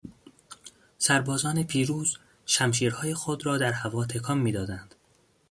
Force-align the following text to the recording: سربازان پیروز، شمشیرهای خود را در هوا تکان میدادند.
سربازان 0.97 1.63
پیروز، 1.63 2.17
شمشیرهای 2.45 3.13
خود 3.13 3.45
را 3.45 3.57
در 3.57 3.71
هوا 3.71 4.05
تکان 4.05 4.37
میدادند. 4.37 4.95